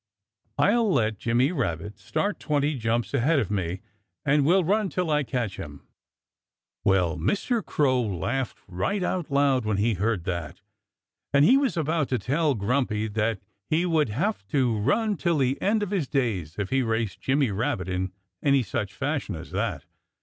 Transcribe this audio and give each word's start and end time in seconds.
I'll 0.57 0.91
let 0.91 1.19
Jimmy 1.19 1.51
Rabbit 1.51 1.99
start 1.99 2.39
twenty 2.39 2.73
jumps 2.73 3.13
ahead 3.13 3.37
of 3.37 3.51
me 3.51 3.81
and 4.25 4.43
we'll 4.43 4.63
run 4.63 4.89
till 4.89 5.11
I 5.11 5.21
catch 5.21 5.57
him." 5.57 5.85
Well, 6.83 7.15
Mr. 7.17 7.63
Crow 7.63 8.01
laughed 8.01 8.57
right 8.67 9.03
out 9.03 9.29
loud 9.29 9.63
when 9.63 9.77
he 9.77 9.93
heard 9.93 10.23
that. 10.23 10.59
And 11.35 11.45
he 11.45 11.55
was 11.55 11.77
about 11.77 12.09
to 12.09 12.17
tell 12.17 12.55
Grumpy 12.55 13.09
that 13.09 13.41
he 13.69 13.85
would 13.85 14.09
have 14.09 14.43
to 14.47 14.75
run 14.75 15.17
till 15.17 15.37
the 15.37 15.61
end 15.61 15.83
of 15.83 15.91
his 15.91 16.07
days 16.07 16.55
if 16.57 16.71
he 16.71 16.81
raced 16.81 17.21
Jimmy 17.21 17.51
Rabbit 17.51 17.87
in 17.87 18.11
any 18.41 18.63
such 18.63 18.95
fashion 18.95 19.35
as 19.35 19.51
that. 19.51 19.85